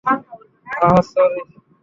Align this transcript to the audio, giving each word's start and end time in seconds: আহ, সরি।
আহ, 0.77 0.97
সরি। 1.09 1.41